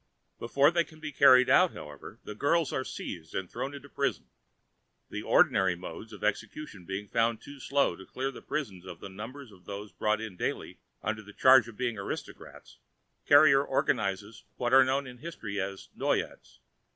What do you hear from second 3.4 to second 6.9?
thrown into prison. The ordinary modes of execution